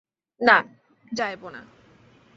না, 0.41 0.57
যাইব 1.13 1.43
না। 1.49 1.61